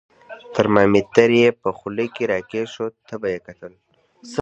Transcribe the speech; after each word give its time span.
ترمامیتر 0.55 1.29
یې 1.41 1.49
په 1.61 1.69
خوله 1.77 2.05
کې 2.15 2.23
را 2.31 2.39
کېښود، 2.49 2.93
تبه 3.07 3.27
یې 3.33 3.39
کتل. 3.47 3.73